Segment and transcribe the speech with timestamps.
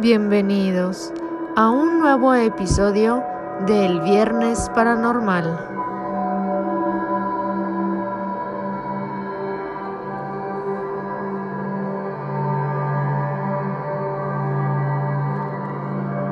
[0.00, 1.12] Bienvenidos
[1.56, 3.22] a un nuevo episodio
[3.66, 5.44] del Viernes Paranormal.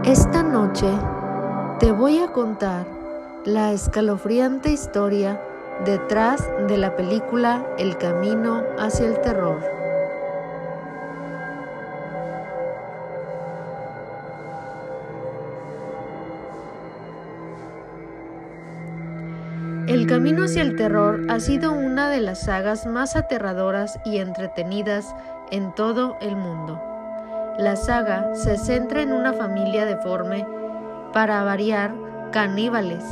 [0.07, 0.89] Esta noche
[1.79, 2.87] te voy a contar
[3.45, 5.39] la escalofriante historia
[5.85, 9.88] detrás de la película El Camino hacia el Terror.
[20.09, 25.15] Camino hacia el terror ha sido una de las sagas más aterradoras y entretenidas
[25.51, 26.83] en todo el mundo.
[27.59, 30.47] La saga se centra en una familia deforme,
[31.13, 31.95] para variar,
[32.33, 33.05] caníbales.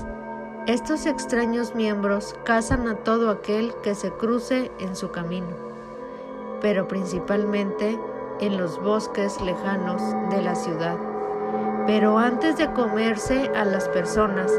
[0.66, 5.54] Estos extraños miembros cazan a todo aquel que se cruce en su camino,
[6.62, 7.98] pero principalmente
[8.40, 10.96] en los bosques lejanos de la ciudad.
[11.86, 14.50] Pero antes de comerse a las personas,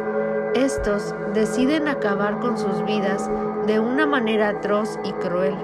[0.56, 3.30] estos deciden acabar con sus vidas
[3.66, 5.56] de una manera atroz y cruel.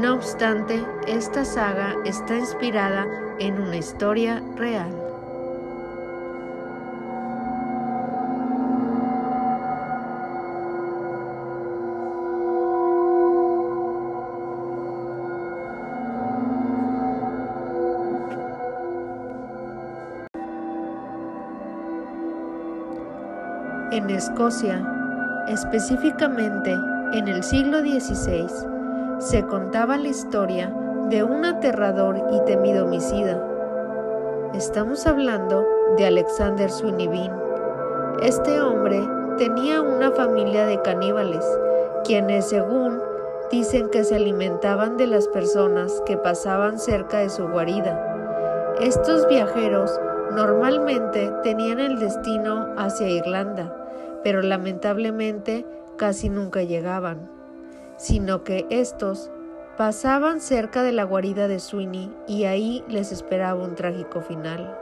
[0.00, 3.06] No obstante, esta saga está inspirada
[3.38, 5.01] en una historia real.
[23.92, 24.82] En Escocia,
[25.48, 26.72] específicamente
[27.12, 28.48] en el siglo XVI,
[29.18, 30.74] se contaba la historia
[31.10, 33.38] de un aterrador y temido homicida.
[34.54, 35.66] Estamos hablando
[35.98, 37.38] de Alexander Bean.
[38.22, 41.44] Este hombre tenía una familia de caníbales,
[42.02, 42.98] quienes según
[43.50, 48.74] dicen que se alimentaban de las personas que pasaban cerca de su guarida.
[48.80, 50.00] Estos viajeros
[50.30, 53.70] normalmente tenían el destino hacia Irlanda,
[54.22, 55.66] pero lamentablemente
[55.96, 57.30] casi nunca llegaban,
[57.96, 59.30] sino que estos
[59.76, 64.78] pasaban cerca de la guarida de Sweeney y ahí les esperaba un trágico final.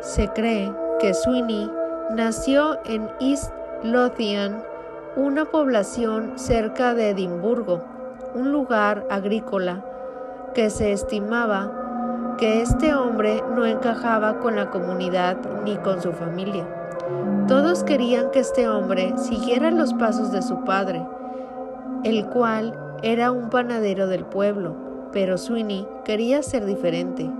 [0.00, 1.70] Se cree que Sweeney
[2.10, 4.62] nació en East Lothian,
[5.16, 7.82] una población cerca de Edimburgo,
[8.34, 9.84] un lugar agrícola
[10.54, 11.85] que se estimaba
[12.36, 16.66] que este hombre no encajaba con la comunidad ni con su familia.
[17.48, 21.06] Todos querían que este hombre siguiera los pasos de su padre,
[22.04, 24.74] el cual era un panadero del pueblo,
[25.12, 27.30] pero Sweeney quería ser diferente.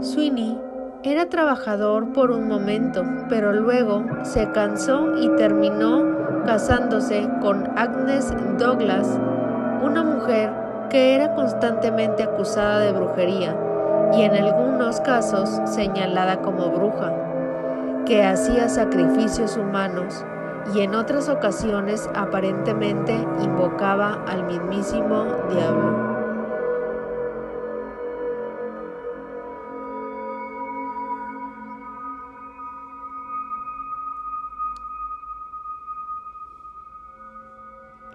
[0.00, 0.58] Sweeney
[1.04, 6.11] era trabajador por un momento, pero luego se cansó y terminó
[6.46, 9.18] casándose con Agnes Douglas,
[9.82, 10.50] una mujer
[10.90, 13.56] que era constantemente acusada de brujería
[14.12, 17.12] y en algunos casos señalada como bruja,
[18.04, 20.24] que hacía sacrificios humanos
[20.74, 26.01] y en otras ocasiones aparentemente invocaba al mismísimo diablo.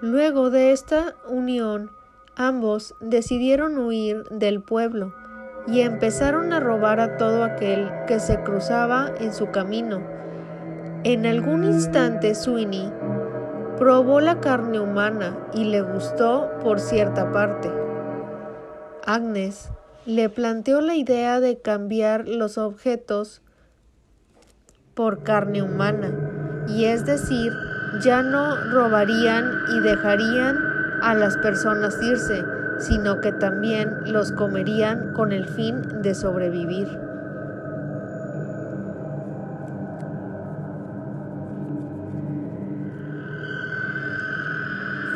[0.02, 1.90] Luego de esta unión,
[2.35, 5.16] ambos decidieron huir del pueblo
[5.66, 10.02] y empezaron a robar a todo aquel que se cruzaba en su camino.
[11.03, 12.91] En algún instante Sweeney
[13.80, 17.72] probó la carne humana y le gustó por cierta parte.
[19.03, 19.72] Agnes
[20.06, 23.41] le planteó la idea de cambiar los objetos
[24.94, 27.54] por carne humana, y es decir,
[27.99, 30.57] ya no robarían y dejarían
[31.01, 32.44] a las personas irse,
[32.79, 36.88] sino que también los comerían con el fin de sobrevivir.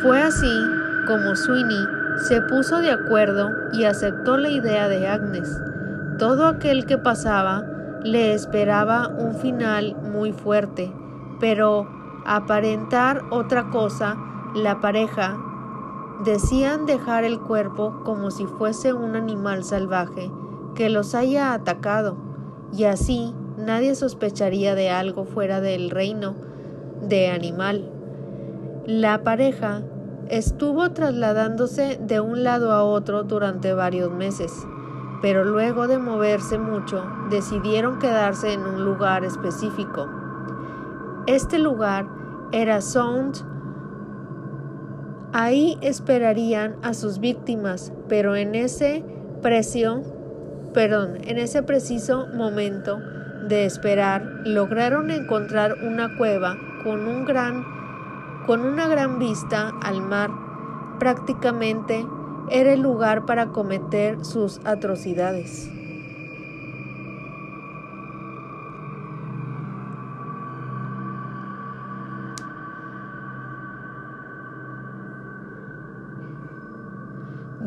[0.02, 0.66] Fue así
[1.06, 1.88] como Sweeney
[2.18, 5.60] se puso de acuerdo y aceptó la idea de Agnes.
[6.18, 7.64] Todo aquel que pasaba
[8.04, 10.92] le esperaba un final muy fuerte,
[11.40, 14.18] pero aparentar otra cosa,
[14.56, 15.38] la pareja
[16.24, 20.32] decían dejar el cuerpo como si fuese un animal salvaje
[20.76, 22.18] que los haya atacado,
[22.72, 26.36] y así nadie sospecharía de algo fuera del reino
[27.02, 27.92] de animal.
[28.86, 29.82] La pareja
[30.30, 34.66] estuvo trasladándose de un lado a otro durante varios meses,
[35.22, 40.08] pero luego de moverse mucho decidieron quedarse en un lugar específico
[41.28, 42.08] Este lugar
[42.52, 43.46] era Sound.
[45.34, 49.04] Ahí esperarían a sus víctimas, pero en ese
[50.74, 53.00] perdón, en ese preciso momento
[53.48, 57.64] de esperar, lograron encontrar una cueva con un gran
[58.48, 60.32] con una gran vista al mar.
[61.00, 62.04] Prácticamente
[62.50, 65.70] era el lugar para cometer sus atrocidades.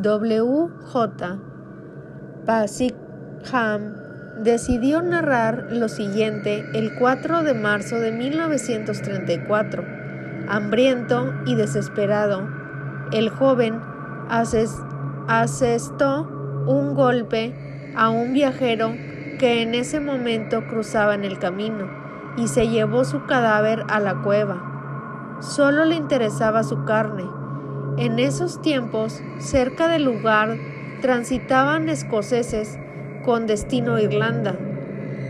[0.05, 1.39] W.J.
[2.45, 3.95] Basikham
[4.43, 9.83] decidió narrar lo siguiente el 4 de marzo de 1934.
[10.47, 12.47] Hambriento y desesperado,
[13.13, 13.81] el joven
[15.27, 16.29] asestó
[16.67, 17.55] un golpe
[17.97, 18.93] a un viajero
[19.39, 21.89] que en ese momento cruzaba en el camino
[22.37, 25.39] y se llevó su cadáver a la cueva.
[25.41, 27.25] Solo le interesaba su carne
[27.99, 30.57] en esos tiempos, cerca del lugar,
[31.01, 32.79] transitaban escoceses
[33.25, 34.59] con destino a Irlanda,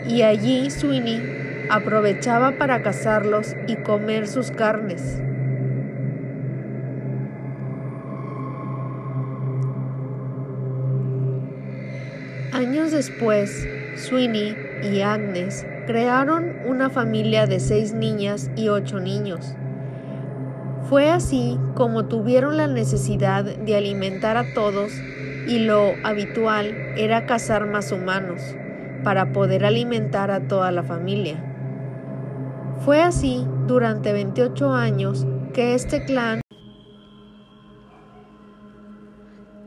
[0.06, 5.20] y allí Sweeney aprovechaba para cazarlos y comer sus carnes.
[12.52, 19.55] Años después, Sweeney y Agnes crearon una familia de seis niñas y ocho niños.
[20.94, 24.93] Fue así como tuvieron la necesidad de alimentar a todos
[25.44, 28.41] y lo habitual era cazar más humanos
[29.02, 31.35] para poder alimentar a toda la familia.
[32.85, 36.41] Fue así durante 28 años que este clan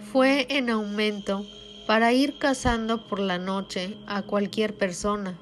[0.09, 1.45] fue en aumento
[1.87, 5.37] para ir cazando por la noche a cualquier persona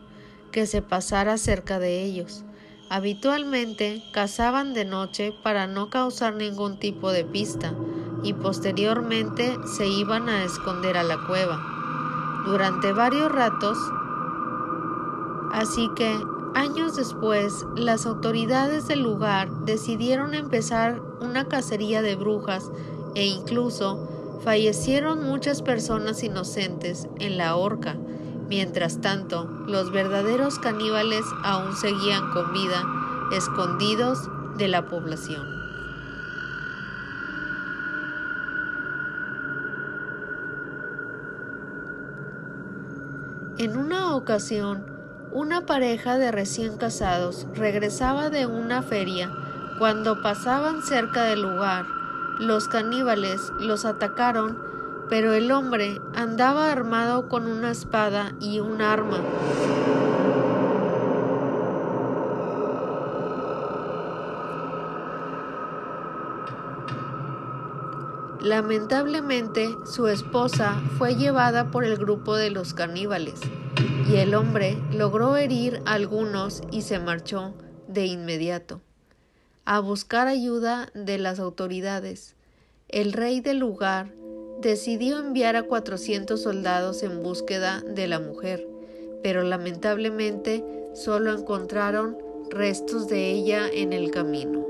[0.52, 2.44] que se pasara cerca de ellos
[2.90, 7.74] Habitualmente cazaban de noche para no causar ningún tipo de pista
[8.22, 11.60] y posteriormente se iban a esconder a la cueva
[12.46, 13.78] durante varios ratos.
[15.52, 16.16] Así que
[16.54, 22.70] años después las autoridades del lugar decidieron empezar una cacería de brujas
[23.16, 24.08] e incluso
[24.44, 27.98] fallecieron muchas personas inocentes en la horca
[28.48, 32.84] Mientras tanto, los verdaderos caníbales aún seguían con vida,
[33.32, 35.56] escondidos de la población.
[43.58, 44.86] En una ocasión,
[45.32, 49.32] una pareja de recién casados regresaba de una feria.
[49.80, 51.86] Cuando pasaban cerca del lugar,
[52.40, 54.58] los caníbales los atacaron
[55.10, 59.19] pero el hombre andaba armado con una espada y un arma.
[68.42, 73.42] Lamentablemente, su esposa fue llevada por el grupo de los caníbales,
[74.08, 77.56] y el hombre logró herir a algunos y se marchó
[77.88, 78.82] de inmediato
[79.65, 82.36] a buscar ayuda de las autoridades.
[82.88, 84.13] El rey del lugar
[84.65, 88.67] decidió enviar a 400 soldados en búsqueda de la mujer,
[89.22, 92.17] pero lamentablemente solo encontraron
[92.50, 94.65] restos de ella en el camino.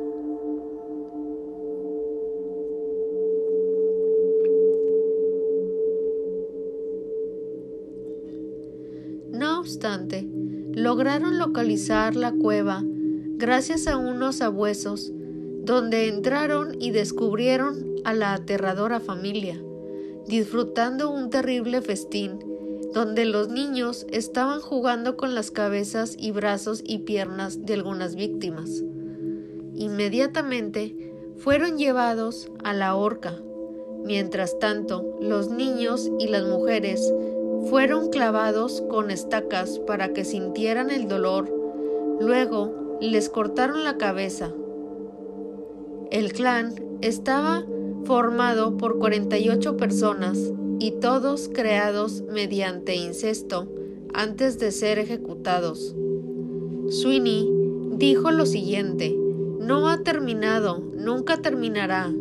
[9.31, 10.27] No obstante,
[10.73, 15.13] lograron localizar la cueva gracias a unos abuesos,
[15.63, 19.64] donde entraron y descubrieron a la aterradora familia
[20.27, 22.39] disfrutando un terrible festín,
[22.93, 28.83] donde los niños estaban jugando con las cabezas y brazos y piernas de algunas víctimas.
[29.73, 33.35] Inmediatamente fueron llevados a la horca.
[34.03, 37.13] Mientras tanto, los niños y las mujeres
[37.69, 41.51] fueron clavados con estacas para que sintieran el dolor.
[42.19, 44.53] Luego les cortaron la cabeza.
[46.11, 47.65] El clan estaba
[48.05, 50.37] formado por 48 personas
[50.79, 53.67] y todos creados mediante incesto
[54.13, 55.95] antes de ser ejecutados.
[56.89, 57.49] Sweeney
[57.97, 59.15] dijo lo siguiente,
[59.59, 62.13] no ha terminado, nunca terminará.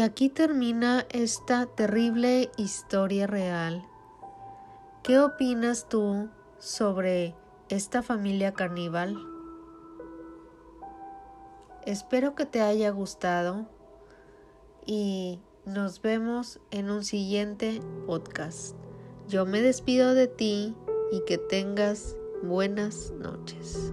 [0.00, 3.86] Y aquí termina esta terrible historia real.
[5.02, 7.34] ¿Qué opinas tú sobre
[7.68, 9.18] esta familia caníbal?
[11.84, 13.66] Espero que te haya gustado
[14.86, 18.74] y nos vemos en un siguiente podcast.
[19.28, 20.74] Yo me despido de ti
[21.12, 23.92] y que tengas buenas noches.